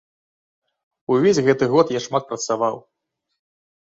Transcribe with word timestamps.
Увесь 1.15 1.41
гэты 1.47 1.67
год 1.75 1.93
я 1.97 2.01
шмат 2.05 2.23
працаваў. 2.31 2.75